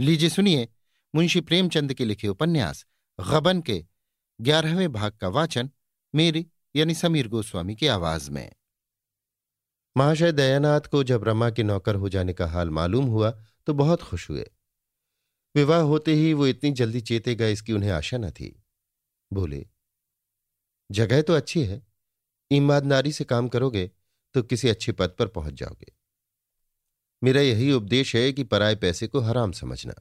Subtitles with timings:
[0.00, 0.68] लीजिए सुनिए
[1.14, 2.86] मुंशी प्रेमचंद के लिखे उपन्यास,
[3.18, 3.84] गबन के
[4.40, 5.70] ग्यारहवें भाग का वाचन
[6.14, 8.52] मेरी यानी समीर गोस्वामी की आवाज़ में।
[9.96, 13.30] महाशय दयानाथ को जब रमा के नौकर हो जाने का हाल मालूम हुआ
[13.66, 14.50] तो बहुत खुश हुए।
[15.54, 18.62] विवाह होते ही वो इतनी जल्दी चेते गए इसकी उन्हें आशा न थी।
[19.32, 19.66] बोले,
[20.90, 21.86] जगह तो अच्छी है।
[22.50, 23.90] ईमानदारी से काम करोगे
[24.34, 25.92] तो किसी अच्छे पद पर पहुँच जाओगे।
[27.22, 29.94] मेरा यही उपदेश है कि पराए पैसे को हराम समझना।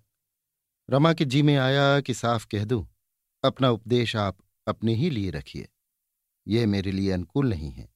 [0.89, 2.95] रमा के जी में आया कि साफ़ कह दूँ,
[3.43, 5.69] अपना उपदेश आप अपने ही लिए रखिए।
[6.47, 7.93] यह मेरे लिए अनुकूल नहीं है।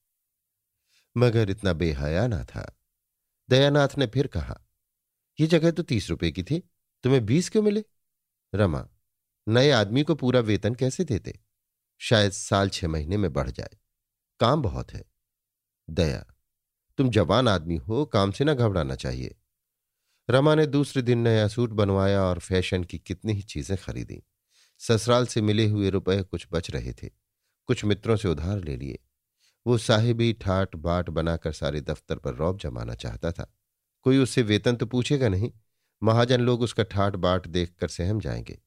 [1.16, 2.80] मगर इतना बेहया ना था।
[3.50, 4.60] दयानाथ ने फिर कहा
[5.40, 6.70] यह जगह तो तीस रुपए की थी,
[7.02, 7.84] तुम्हें बीस क्यों मिले?
[8.54, 8.88] रमा,
[9.48, 11.40] नए आदमी को पूरा वेतन कैसे देते?
[11.98, 13.78] शायद साल छह महीने में बढ़ जाए।
[14.40, 15.04] काम बहुत है।
[15.90, 16.33] दया
[16.98, 19.34] तुम जवान आदमी हो, काम से ना घबराना चाहिए।
[20.30, 24.22] रमा ने दूसरे दिन नया सूट बनवाया और फ़ैशन की कितनी ही चीज़ें खरीदी।
[24.78, 27.08] ससुराल से मिले हुए रुपए कुछ बच रहे थे।
[27.66, 28.98] कुछ मित्रों से उधार ले लिए।
[29.66, 33.54] वो साहिबी ठाट बाट बनाकर सारे दफ्तर पर रौब जमाना चाहता था।
[34.02, 35.52] कोई उससे वेतन तो पूछेगा नहीं।
[36.02, 38.60] महाजन लोग उसका ठाट बाट देखकर सहम जाएँगे।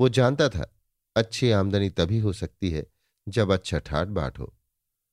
[0.00, 0.76] वो जानता था,
[1.16, 2.86] अच्छी आमदनी तभी हो सकती है
[3.28, 4.54] जब अच्छा ठाट बाट हो।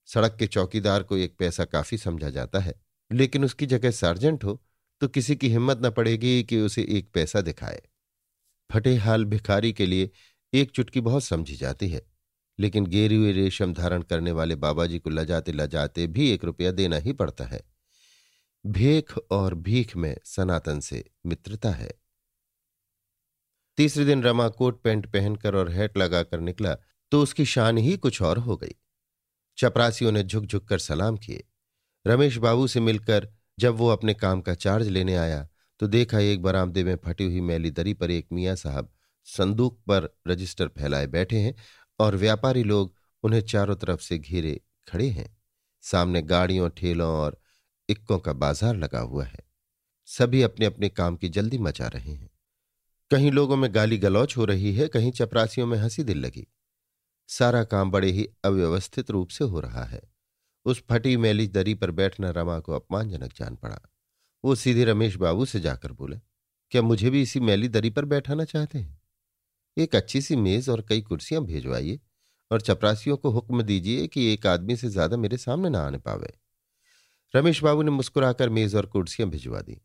[0.09, 2.73] सड़क के चौकीदार को एक पैसा काफ़ी समझा जाता है,
[3.11, 4.61] लेकिन उसकी जगह सार्जेंट हो
[5.01, 7.81] तो किसी की हिम्मत न पड़ेगी कि उसे एक पैसा दिखाए।
[8.69, 10.09] फटे हाल भिखारी के लिए
[10.53, 12.01] एक चुटकी बहुत समझी जाती है,
[12.59, 16.71] लेकिन गेरी हुए रेशम धारण करने वाले बाबा जी को लजाते लजाते भी एक रुपया
[16.71, 17.63] देना ही पड़ता है।
[18.65, 21.91] भेख और भीख में सनातन से मित्रता है।
[23.77, 26.75] तीसरे दिन रमा कोट पैंट पहनकर और हैट लगाकर निकला
[27.11, 28.75] तो उसकी शान ही कुछ और हो गई।
[29.57, 31.43] चपरासियों ने झुक झुक कर सलाम किए।
[32.05, 33.27] रमेश बाबू से मिलकर
[33.59, 35.47] जब वो अपने काम का चार्ज लेने आया
[35.79, 38.91] तो देखा एक बरामदे में फटी हुई मैली दरी पर एक मियाँ साहब
[39.27, 41.55] संदूक पर रजिस्टर फैलाए बैठे हैं
[41.99, 42.93] और व्यापारी लोग
[43.23, 45.37] उन्हें चारों तरफ़ से घेरे खड़े हैं।
[45.83, 47.39] सामने गाड़ियों, ठेलों और
[47.89, 49.39] इक्कों का बाज़ार लगा हुआ है।
[50.05, 52.29] सभी अपने अपने काम की जल्दी मचा रहे हैं।
[53.11, 56.47] कहीं लोगों में गाली गलौच हो रही है, कहीं चपरासियों में हँसी दिल लगी।
[57.31, 60.01] सारा काम बड़े ही अव्यवस्थित रूप से हो रहा है।
[60.65, 63.79] उस फटी मैली दरी पर बैठना रमा को अपमानजनक जान पड़ा।
[64.43, 66.17] वो सीधे रमेश बाबू से जाकर बोले,
[66.71, 68.99] क्या मुझे भी इसी मैली दरी पर बैठाना चाहते हैं?
[69.77, 71.99] एक अच्छी सी मेज और कई कुर्सियाँ भेजवाइए
[72.51, 76.33] और चपरासियों को हुक्म दीजिए कि एक आदमी से ज़्यादा मेरे सामने ना आने पावे।
[77.33, 79.81] रमेश बाबू ने मुस्कुराकर मेज और कुर्सियाँ भिजवा दी।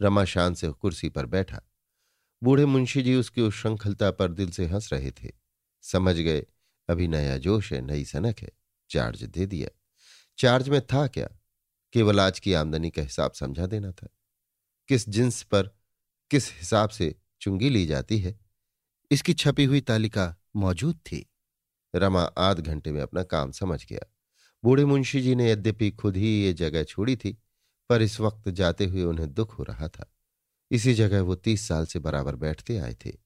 [0.00, 1.60] रमा शान से कुर्सी पर बैठा।
[2.42, 5.30] बूढ़े मुंशी जी उसकी उस श्रृंखलता पर दिल से हंस रहे थे।
[5.84, 6.44] समझ गए
[6.88, 8.50] अभी नया जोश है, नई सनक है।
[8.90, 9.68] चार्ज दे दिया।
[10.38, 11.28] चार्ज में था क्या?
[11.92, 14.08] केवल आज की आमदनी का हिसाब समझा देना था।
[14.88, 15.70] किस जिन्स पर,
[16.30, 18.40] किस हिसाब से चुंगी ली जाती है?
[19.10, 21.30] इसकी छपी हुई तालिका मौजूद थी।
[21.94, 24.12] रमा आध घंटे में अपना काम समझ गया।
[24.64, 27.38] बूढ़े मुंशी जी ने यद्यपि खुद ही ये जगह छोड़ी थी,
[27.88, 30.14] पर इस वक्त जाते हुए उन्हें दुख हो रहा था।
[30.70, 33.23] इसी जगह वो तीस साल से बराबर बैठते आए थे।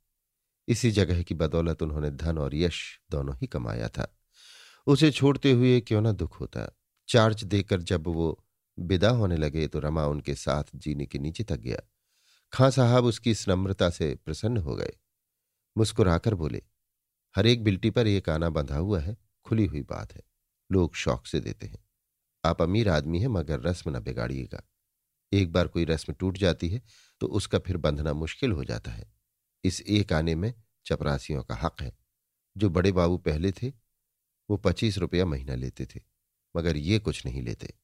[0.69, 4.19] इसी जगह की बदौलत उन्होंने धन और यश दोनों ही कमाया था।
[4.87, 8.45] उसे छोड़ते हुए क्यों ना दुख होता। चार्ज देकर जब वो
[8.79, 11.81] विदा होने लगे तो रमा उनके साथ जीने के नीचे तक गया।
[12.53, 14.93] खां साहब उसकी नम्रता से प्रसन्न हो गए।
[15.77, 16.63] मुस्कुराकर बोले,
[17.37, 20.23] हर एक बिल्टी पर एक आना बंधा हुआ है, खुली हुई बात है।
[20.73, 21.85] लोग शौक से देते हैं।
[22.45, 24.63] आप अमीर आदमी हैं, मगर रस्म न बिगाड़िएगा।
[25.33, 26.83] एक बार कोई रस्म टूट जाती है
[27.21, 29.18] तो उसका फिर बंधना मुश्किल हो जाता है।
[29.65, 30.55] इस एक आने में
[30.87, 31.99] चपरासियों का हक है।
[32.57, 33.73] जो बड़े बाबू पहले थे,
[34.51, 36.01] वो पच्चीस रुपया महीना लेते थे,
[36.57, 37.75] मगर ये कुछ नहीं लेते।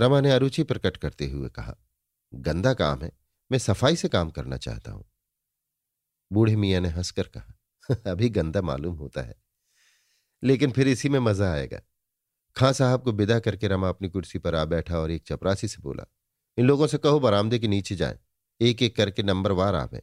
[0.00, 1.76] रमा ने अरुचि प्रकट करते हुए कहा,
[2.34, 3.12] गंदा काम है,
[3.52, 5.04] मैं सफ़ाई से काम करना चाहता हूँ।
[6.32, 7.58] बूढ़े मियाँ ने हंसकर कहा
[8.10, 9.34] अभी गंदा मालूम होता है।
[10.44, 11.80] लेकिन फिर इसी में मज़ा आएगा।
[12.56, 15.82] खां साहब को विदा करके रमा अपनी कुर्सी पर आ बैठा और एक चपरासी से
[15.82, 16.06] बोला,
[16.58, 18.18] इन लोगों से कहो बरामदे के नीचे जाएँ।
[18.60, 20.02] एक एक करके नंबर वार आवे।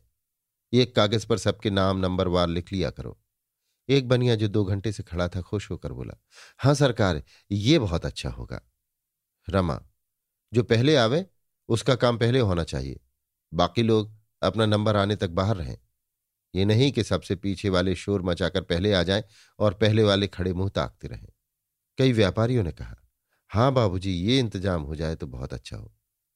[0.73, 3.19] एक कागज़ पर सबके नाम, नंबर, वार लिख लिया करो।
[3.89, 6.13] एक बनिया जो दो घंटे से खड़ा था, खुश होकर बोला,
[6.59, 8.61] हाँ सरकार, ये बहुत अच्छा होगा।
[9.49, 9.81] रमा,
[10.53, 11.25] जो पहले आवे,
[11.69, 12.99] उसका काम पहले होना चाहिए।
[13.53, 15.77] बाकी लोग अपना नंबर आने तक बाहर रहें।
[16.55, 19.23] ये नहीं कि सबसे पीछे वाले शोर मचाकर पहले आ जाएँ
[19.59, 21.27] और पहले वाले खड़े मुँह ताकते रहें।
[21.97, 22.95] कई व्यापारियों ने कहा,
[23.49, 25.93] हाँ बाबूजी, ये इंतज़ाम हो जाए तो बहुत अच्छा हो।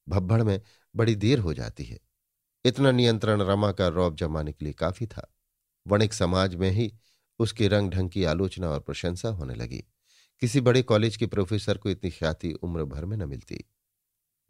[0.10, 0.62] भब्बड़ में
[0.96, 2.00] बड़ी देर हो जाती है।
[2.68, 5.34] इतना नियंत्रण रमा का रौब जमाने के लिए काफ़ी था।
[5.88, 6.94] वणिक समाज में ही
[7.40, 9.84] उसके रंग ढंग की आलोचना और प्रशंसा होने लगी।
[10.42, 13.64] किसी बड़े कॉलेज के प्रोफेसर को इतनी ख्याति उम्र भर में न मिलती।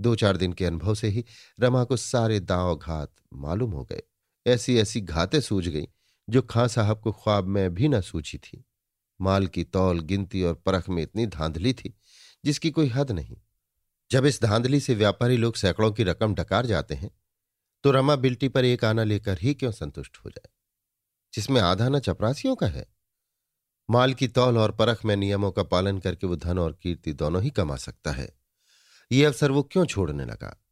[0.02, 1.26] दो चार दिन के अनुभव से ही
[1.60, 4.02] रमा को सारे दाव घात मालूम हो गए।
[4.48, 5.88] ऐसी ऐसी घातें सूझ गई
[6.30, 8.66] जो खां साहब को ख्वाब में भी न सूझी थी।
[9.22, 11.98] माल की तौल, गिनती और परख में इतनी धांधली थी,
[12.46, 13.38] जिसकी कोई हद नहीं।
[14.12, 17.12] जब इस धांधली से व्यापारी लोग सैकड़ों की रकम डकार जाते हैं
[17.88, 20.50] तो रमा बिल्टी पर एक आना लेकर ही क्यों संतुष्ट हो जाए?
[21.34, 22.86] जिसमें आधा न चपरासियों का है।
[23.90, 27.44] माल की तौल और परख में नियमों का पालन करके वो धन और कीर्ति दोनों
[27.44, 28.40] ही कमा सकता है।
[29.12, 30.64] ये अवसर वो क्यों छोड़ने लगा?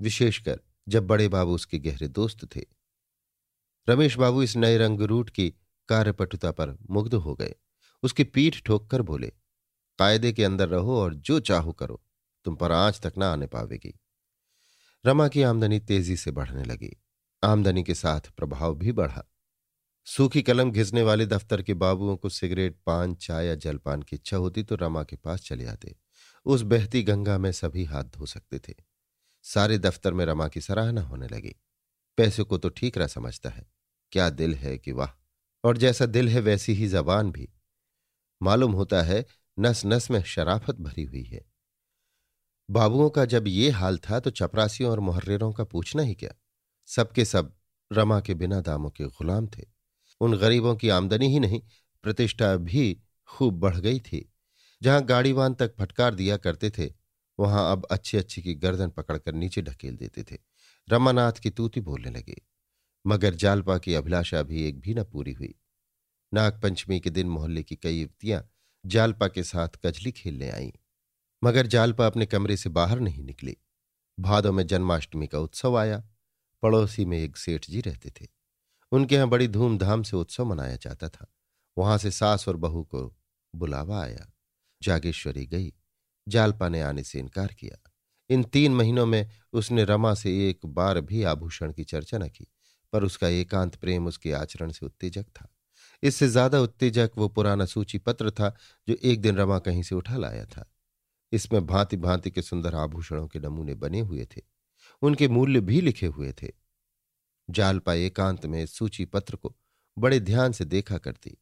[0.00, 2.64] विशेषकर जब बड़े बाबू उसके गहरे दोस्त थे।
[3.88, 5.54] रमेश बाबू इस नए रंग रूट की
[5.88, 7.54] कार्यपटुता पर मुग्ध हो गए।
[8.02, 9.32] उसकी पीठ ठोक कर बोले,
[9.98, 12.02] कायदे के अंदर रहो और जो चाहो करो।
[12.44, 14.00] तुम पर आँच तक ना आने पावेगी।
[15.04, 16.96] रमा की आमदनी तेज़ी से बढ़ने लगी।
[17.42, 19.24] आमदनी के साथ प्रभाव भी बढ़ा।
[20.06, 24.36] सूखी कलम घिसने वाले दफ्तर के बाबुओं को सिगरेट, पान, चाय या जलपान की इच्छा
[24.36, 25.96] होती तो रमा के पास चले आते।
[26.44, 28.74] उस बहती गंगा में सभी हाथ धो सकते थे।
[29.42, 31.54] सारे दफ्तर में रमा की सराहना होने लगी।
[32.18, 33.66] पैसे को तो ठीक रहा समझता है।
[34.12, 35.10] क्या दिल है कि वाह,
[35.64, 37.48] और जैसा दिल है वैसी ही जबान भी।
[38.42, 39.24] मालूम होता है
[39.58, 41.44] नस नस में शराफत भरी हुई है।
[42.70, 46.30] बाबुओं का जब ये हाल था तो चपरासियों और मुहर्रों का पूछना ही क्या?
[46.86, 47.56] सबके सब
[47.92, 49.64] रमा के बिना दामों के गुलाम थे।
[50.20, 51.62] उन गरीबों की आमदनी ही नहीं,
[52.02, 54.32] प्रतिष्ठा भी खूब बढ़ गई थी।
[54.82, 56.92] जहाँ गाड़ीवान तक फटकार दिया करते थे,
[57.40, 60.36] वहाँ अब अच्छी अच्छी की गर्दन पकड़कर नीचे ढकेल देते थे।
[60.88, 62.42] रमानाथ की तूती बोलने लगे।
[63.06, 65.54] मगर जालपा की अभिलाषा भी एक भी न पूरी हुई।
[66.34, 68.50] नागपंचमी के दिन मोहल्ले की कई युवतियाँ
[68.86, 70.72] जालपा के साथ कजली खेलने आईं।
[71.42, 73.56] मगर जालपा अपने कमरे से बाहर नहीं निकली।
[74.18, 76.02] भादों में जन्माष्टमी का उत्सव आया।
[76.62, 78.26] पड़ोसी में एक सेठ जी रहते थे।
[78.92, 81.26] उनके यहाँ बड़ी धूमधाम से उत्सव मनाया जाता था।
[81.76, 83.16] वहाँ से सास और बहू को
[83.54, 84.26] बुलावा आया।
[84.82, 85.72] जागेश्वरी गई।
[86.28, 87.90] जालपा ने आने से इनकार किया।
[88.30, 92.46] इन तीन महीनों में उसने रमा से एक बार भी आभूषण की चर्चा न की,
[92.92, 95.48] पर उसका एकांत प्रेम उसके आचरण से उत्तेजक था।
[96.02, 98.56] इससे ज़्यादा उत्तेजक वो पुराना सूची पत्र था
[98.88, 100.70] जो एक दिन रमा कहीं से उठा लाया था।
[101.32, 104.42] इसमें भांति भांति के सुंदर आभूषणों के नमूने बने हुए थे।
[105.02, 106.52] उनके मूल्य भी लिखे हुए थे।
[107.50, 109.56] जालपा एकांत में सूची पत्र को
[109.98, 111.38] बड़े ध्यान से देखा करती।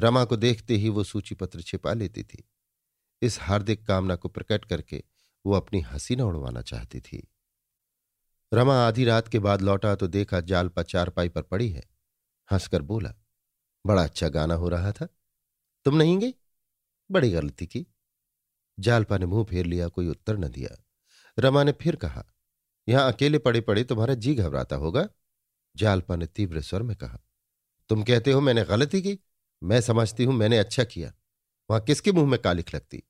[0.00, 2.48] रमा को देखते ही वो सूची पत्र छिपा लेती थी।
[3.22, 5.04] इस हार्दिक कामना को प्रकट करके
[5.46, 7.28] वो अपनी हँसी न उड़वाना चाहती थी।
[8.54, 11.82] रमा आधी रात के बाद लौटा तो देखा जालपा चारपाई पर पड़ी है।
[12.52, 13.14] हंसकर बोला,
[13.86, 15.08] बड़ा अच्छा गाना हो रहा था।
[15.84, 16.34] तुम नहीं गई?
[17.10, 17.86] बड़ी गलती की।
[18.80, 20.76] जालपा ने मुँह फेर लिया, कोई उत्तर न दिया।
[21.38, 22.24] रमा ने फिर कहा,
[22.88, 25.08] यहाँ अकेले पड़े पड़े तुम्हारा जी घबराता होगा?
[25.76, 27.18] जालपा ने तीव्र स्वर में कहा,
[27.90, 29.18] तुम कहते हो मैंने गलती की?
[29.62, 31.12] मैं समझती हूँ मैंने अच्छा किया।
[31.70, 33.02] वहाँ किसके मुँह में कालिख लगती?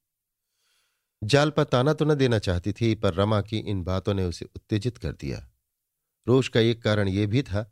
[1.23, 4.99] जालपा ताना तो न देना चाहती थी, पर रमा की इन बातों ने उसे उत्तेजित
[4.99, 5.47] कर दिया।
[6.27, 7.63] रोष का एक कारण यह भी था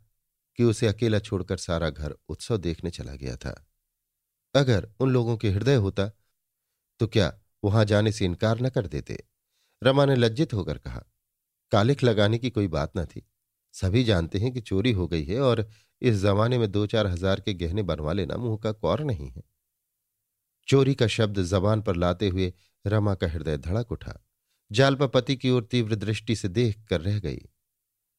[0.59, 3.51] कि उसे अकेला छोड़कर सारा घर उत्सव देखने चला गया था।
[4.55, 6.09] अगर उन लोगों के हृदय होता
[6.99, 9.17] तो क्या वहाँ जाने से इनकार न कर देते।
[9.81, 11.03] रमा ने लज्जित होकर कहा,
[11.71, 13.25] कालिख लगाने की कोई बात न थी।
[13.73, 15.67] सभी जानते हैं कि चोरी हो गई है और
[16.01, 19.43] इस जमाने में दो चार हज़ार के गहने बनवा लेना मुँह का कौर नहीं है।
[20.67, 22.51] चोरी का शब्द जबान पर लाते हुए
[22.85, 24.19] रमा का हृदय धड़क उठा।
[24.71, 27.39] जालपा पति की ओर तीव्र दृष्टि से देख कर रह गई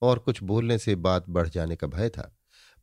[0.02, 2.34] और कुछ बोलने से बात बढ़ जाने का भय था।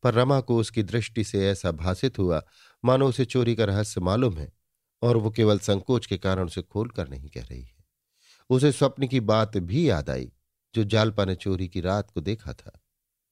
[0.04, 2.42] पर रमा को उसकी दृष्टि से ऐसा भाषित हुआ,
[2.84, 4.52] मानो उसे चोरी का रहस्य मालूम है।
[5.02, 7.86] और वो केवल संकोच के कारण उसे खोल कर नहीं कह रही है।
[8.50, 10.32] उसे स्वप्न की बात भी याद आई,
[10.76, 12.80] जो जालपा ने चोरी की रात को देखा था।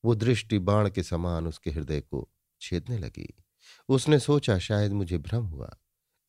[0.06, 2.30] वो दृष्टि बाण के समान उसके हृदय को
[2.62, 3.34] छेदने लगी।
[3.90, 5.78] उसने सोचा, शायद मुझे भ्रम हुआ।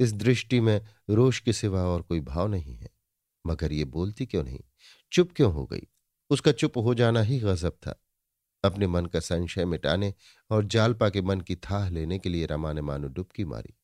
[0.00, 2.88] इस दृष्टि में रोष के सिवा और कोई भाव नहीं है।
[3.47, 4.61] मगर ये बोलती क्यों नहीं?
[5.12, 5.83] चुप क्यों हो गई?
[6.31, 8.02] उसका चुप हो जाना ही गजब था।
[8.64, 10.14] अपने मन का संशय मिटाने
[10.50, 13.75] और जालपा के मन की थाह लेने के लिए रमा ने मानो डुबकी मारी।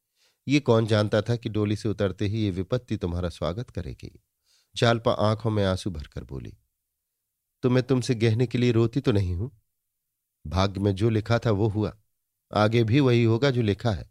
[0.49, 4.20] ये कौन जानता था कि डोली से उतरते ही ये विपत्ति तुम्हारा स्वागत करेगी?
[4.76, 6.56] जालपा आँखों में आँसू भरकर बोली
[7.62, 9.50] तो मैं तुमसे गहने के लिए रोती तो नहीं हूँ?
[10.46, 11.96] भाग्य में जो लिखा था वो हुआ।
[12.52, 14.11] आगे भी वही होगा जो लिखा है।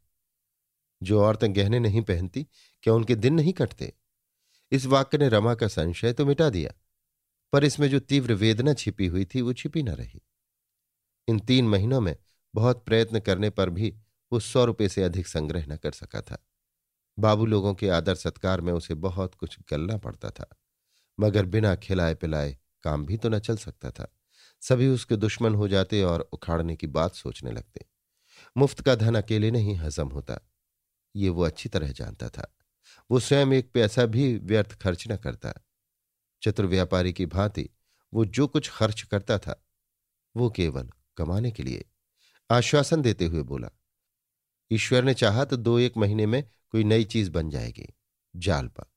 [1.04, 2.48] जो औरतें गहने नहीं पहनती,
[2.84, 3.94] क्या उनके दिन नहीं कटते?
[4.72, 6.74] इस वाक्य ने रमा का संशय तो मिटा दिया,
[7.54, 10.22] पर इसमें जो तीव्र वेदना छिपी हुई थी वो छिपी न रही।
[11.28, 12.16] इन तीन महीनों में
[12.56, 13.94] बहुत प्रयत्न करने पर भी
[14.32, 16.38] वो सौ रुपये से अधिक संग्रह न कर सका था।
[17.18, 20.46] बाबू लोगों के आदर सत्कार में उसे बहुत कुछ गलना पड़ता था,
[21.18, 24.08] मगर बिना खिलाए पिलाए काम भी तो न चल सकता था।
[24.62, 27.86] सभी उसके दुश्मन हो जाते और उखाड़ने की बात सोचने लगते।
[28.56, 30.40] मुफ़्त का धन अकेले नहीं हजम होता,
[31.16, 32.48] ये वो अच्छी तरह जानता था।
[33.10, 35.54] वो स्वयं एक पैसा भी व्यर्थ खर्च न करता।
[36.42, 37.70] चतुर व्यापारी की भांति
[38.14, 39.56] वो जो कुछ खर्च करता था,
[40.36, 41.86] वो केवल कमाने के लिए
[42.50, 43.70] आश्वासन देते हुए बोला
[44.72, 47.94] ईश्वर ने चाहा तो दो एक महीने में कोई नई चीज़ बन जाएगी
[48.36, 48.92] जालपा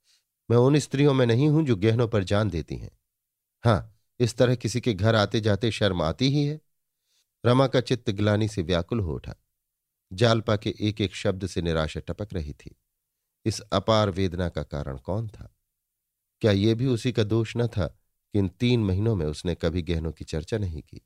[0.50, 2.98] मैं उन स्त्रियों में नहीं हूँ जो गहनों पर जान देती हैं।
[3.64, 6.60] हाँ, इस तरह किसी के घर आते जाते शर्म आती ही है।
[7.46, 9.34] रमा का चित्त ग्लानी से व्याकुल हो उठा।
[10.12, 12.76] जालपा के एक एक शब्द से निराशा टपक रही थी।
[13.44, 15.56] इस अपार वेदना का कारण कौन था?
[16.40, 19.82] क्या यह भी उसी का दोष न था कि इन तीन महीनों में उसने कभी
[19.82, 21.00] गहनों की चर्चा नहीं की?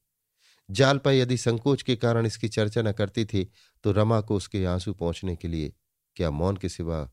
[0.71, 3.51] जालपा यदि संकोच के कारण इसकी चर्चा न करती थी
[3.85, 5.73] तो रमा को उसके आँसू पहुँचने के लिए
[6.17, 7.09] क्या मौन के सिवा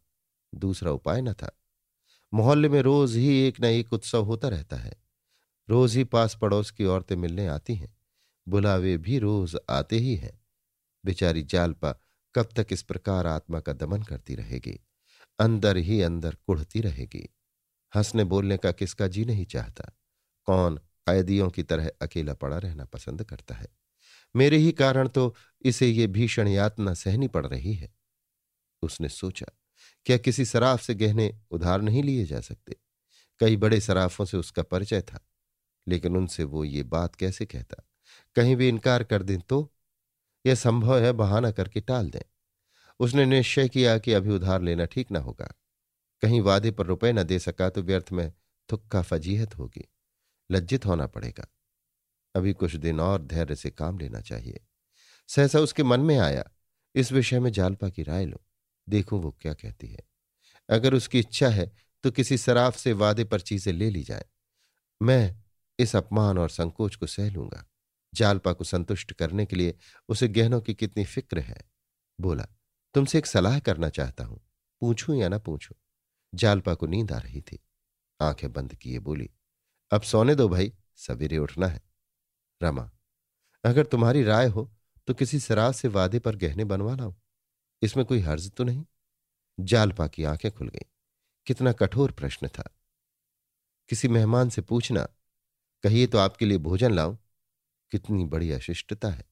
[0.55, 1.51] दूसरा उपाय न था।
[2.33, 4.93] मोहल्ले में रोज ही एक न एक उत्सव होता रहता है।
[5.69, 7.95] रोज ही पास पड़ोस की औरतें मिलने आती हैं।
[8.47, 10.39] बुलावे भी रोज आते ही हैं।
[11.05, 11.91] बेचारी जालपा
[12.35, 14.79] कब तक इस प्रकार आत्मा का दमन करती रहेगी?
[15.39, 17.29] अंदर ही अंदर कुढ़ती रहेगी।
[17.95, 19.91] हंसने बोलने का किसका जी नहीं चाहता?
[20.45, 23.67] कौन कैदियों की तरह अकेला पड़ा रहना पसंद करता है।
[24.35, 27.93] मेरे ही कारण तो इसे ये भीषण यातना सहनी पड़ रही है।
[28.83, 29.45] उसने सोचा,
[30.05, 32.75] क्या किसी सराफ से गहने उधार नहीं लिए जा सकते?
[33.39, 35.19] कई बड़े सराफों से उसका परिचय था,
[35.87, 37.83] लेकिन उनसे वो ये बात कैसे कहता?
[38.35, 39.71] कहीं भी इनकार कर दें तो?
[40.45, 42.21] यह संभव है बहाना करके टाल दें।
[42.99, 45.53] उसने निश्चय किया कि अभी उधार लेना ठीक ना होगा।
[46.23, 48.31] कहीं वादे पर रुपए न दे सका तो व्यर्थ में
[48.69, 49.85] थुक्का फजीहत होगी।
[50.51, 51.47] लज्जित होना पड़ेगा।
[52.35, 54.59] अभी कुछ दिन और धैर्य से काम लेना चाहिए।
[55.29, 56.43] सहसा उसके मन में आया,
[56.95, 58.43] इस विषय में जालपा की राय लो,
[58.87, 60.03] देखूँ वो क्या कहती है।
[60.69, 61.71] अगर उसकी इच्छा है
[62.03, 64.25] तो किसी सराफ से वादे पर चीज़ें ले ली जाए।
[65.01, 65.43] मैं
[65.79, 67.65] इस अपमान और संकोच को सह लूँगा।
[68.13, 69.77] जालपा को संतुष्ट करने के लिए
[70.09, 71.57] उसे गहनों की कितनी फ़िक्र है?
[72.19, 72.47] बोला,
[72.95, 74.39] तुमसे एक सलाह करना चाहता हूँ,
[74.81, 75.77] पूछूँ या ना पूछूँ?
[76.33, 77.59] जालपा को नींद आ रही थी।
[78.19, 79.29] आँखें बंद किए बोली
[79.91, 81.81] अब सोने दो भाई, सवेरे उठना है।
[82.61, 82.89] रमा,
[83.63, 84.71] अगर तुम्हारी राय हो
[85.07, 87.13] तो किसी सराज से वादे पर गहने बनवा लाओ।
[87.81, 88.83] इसमें कोई हर्ज तो नहीं?
[89.59, 90.85] जालपा की आँखें खुल गईं।
[91.47, 92.69] कितना कठोर प्रश्न था।
[93.89, 95.03] किसी मेहमान से पूछना,
[95.83, 97.15] कहिए तो आपके लिए भोजन लाऊं।
[97.91, 99.23] कितनी बड़ी अशिष्टता है।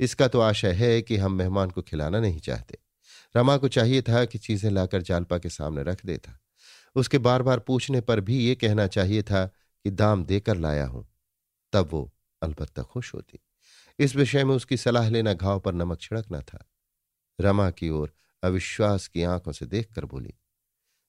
[0.00, 2.78] इसका तो आशय है कि हम मेहमान को खिलाना नहीं चाहते।
[3.36, 6.38] रमा को चाहिए था कि चीज़ें लाकर जालपा के सामने रख देता
[6.96, 9.50] उसके बार बार पूछने पर भी ये कहना चाहिए था
[9.86, 11.06] कि दाम देकर लाया हूँ।
[11.72, 12.10] तब वो
[12.42, 13.38] अलबत्ता खुश होती।
[13.98, 16.58] इस विषय में उसकी सलाह लेना घाव पर नमक छिड़कना था।
[17.40, 18.12] रमा की ओर
[18.42, 20.34] अविश्वास की आँखों से देखकर बोली,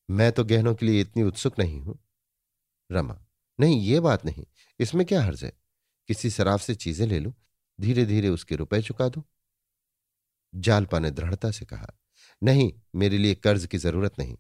[0.10, 1.98] मैं तो गहनों के लिए इतनी उत्सुक नहीं हूँ।
[2.92, 3.20] रमा,
[3.60, 4.46] नहीं, ये बात नहीं।
[4.80, 5.52] इसमें क्या हर्ज है?
[6.08, 7.34] किसी शराब से चीज़ें ले लो?
[7.82, 9.24] धीरे धीरे उसके रुपए चुका दो?
[10.56, 11.94] जालपा ने दृढ़ता से कहा,
[12.44, 14.38] नहीं, मेरे लिए कर्ज की ज़रूरत नहीं।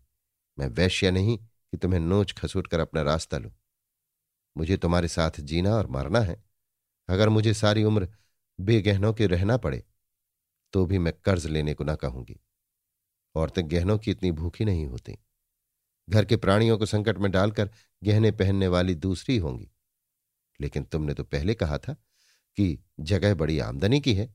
[0.59, 3.51] मैं वैश्य नहीं कि तुम्हें नोच खसूट कर अपना रास्ता लू।
[4.57, 6.41] मुझे तुम्हारे साथ जीना और मरना है।
[7.09, 8.07] अगर मुझे सारी उम्र
[8.59, 9.83] बेगहनों के रहना पड़े
[10.73, 12.39] तो भी मैं कर्ज लेने को ना कहूँगी।
[13.35, 15.17] औरतें गहनों की इतनी भूखी नहीं होती।
[16.07, 17.69] घर के प्राणियों को संकट में डालकर
[18.01, 19.69] गहने पहनने वाली दूसरी होंगी।
[20.59, 21.93] लेकिन तुमने तो पहले कहा था
[22.57, 24.33] कि जगह बड़ी आमदनी की है।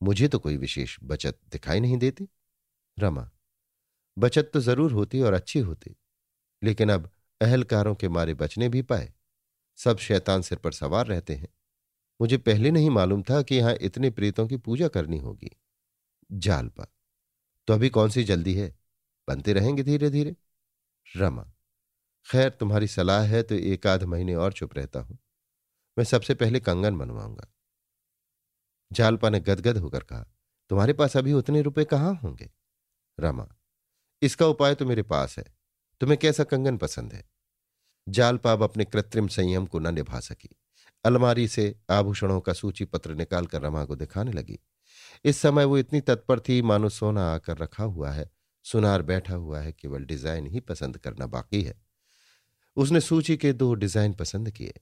[0.00, 2.28] मुझे तो कोई विशेष बचत दिखाई नहीं देती।
[2.96, 3.30] रमा,
[4.16, 5.96] बचत तो ज़रूर होती और अच्छी होती,
[6.62, 9.12] लेकिन अब अहलकारों के मारे बचने भी पाए।
[9.78, 11.48] सब शैतान सिर पर सवार रहते हैं।
[12.20, 15.50] मुझे पहले नहीं मालूम था कि यहाँ इतने प्रीतों की पूजा करनी होगी।
[16.30, 16.86] जालपा
[17.68, 18.74] तो अभी कौन सी जल्दी है?
[19.28, 20.36] बनते रहेंगे धीरे धीरे
[21.16, 21.42] रमा।
[22.26, 25.18] खैर, तुम्हारी सलाह है तो एक आध महीने और चुप रहता हूँ।
[25.96, 27.46] मैं सबसे पहले कंगन बनवाऊँगा।
[28.90, 30.24] जालपा ने गदगद होकर कहा,
[30.70, 32.50] तुम्हारे पास अभी उतने रुपए कहाँ होंगे?
[33.18, 33.48] रमा,
[34.22, 35.44] इसका उपाय तो मेरे पास है।
[36.00, 37.24] तुम्हें कैसा कंगन पसंद है?
[38.06, 40.56] जालपा अब अपने कृत्रिम संयम को न निभा सकी।
[41.04, 44.58] अलमारी से आभूषणों का सूची पत्र निकालकर रमा को दिखाने लगी।
[45.24, 48.30] इस समय वो इतनी तत्पर थी, मानो सोना आकर रखा हुआ है।
[48.64, 51.74] सुनार बैठा हुआ है, केवल डिज़ाइन ही पसंद करना बाकी है।
[52.76, 54.74] उसने सूची के दो डिज़ाइन पसंद किए।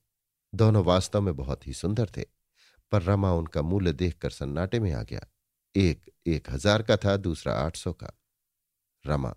[0.52, 2.24] दोनों वास्तव में बहुत ही सुंदर थे,
[2.92, 5.26] पर रमा उनका मूल्य देखकर सन्नाटे में आ गया।
[5.74, 8.12] एक एक हज़ार का था, दूसरा आठ सौ का।
[9.04, 9.34] रमा,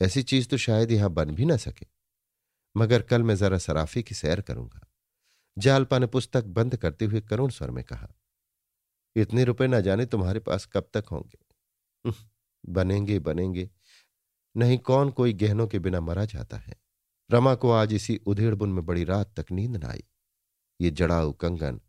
[0.00, 1.86] ऐसी चीज़ तो शायद यहाँ बन भी ना सके।
[2.76, 4.86] मगर कल मैं जरा सराफी की सैर करूँगा।
[5.56, 8.08] जालपा ने पुस्तक बंद करते हुए करुण स्वर में कहा,
[9.16, 12.12] इतने रुपए ना जाने तुम्हारे पास कब तक होंगे।
[12.64, 13.68] बनेंगे बनेंगे।
[14.54, 16.74] नहीं कौन कोई गहनों के बिना मरा जाता है।
[17.30, 20.04] रमा को आज इसी उधेड़बुन में बड़ी रात तक नींद न आई।
[20.80, 21.80] ये जड़ाऊ कंगन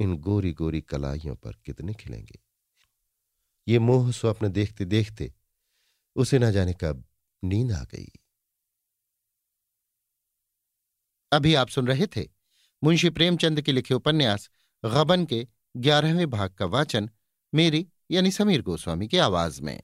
[0.00, 2.38] इन गोरी गोरी कलाइयों पर कितने खिलेंगे।
[3.66, 5.32] ये मोह स्वप्न देखते देखते
[6.16, 7.04] उसे ना जाने कब
[7.42, 8.10] नींद आ गई।
[11.32, 12.28] अभी आप सुन रहे थे
[12.84, 14.48] मुंशी प्रेमचंद के लिखे उपन्यास
[14.84, 15.46] गबन के
[15.76, 17.10] ग्यारहवें भाग का वाचन,
[17.54, 19.80] मेरी यानी समीर गोस्वामी की आवाज़ में।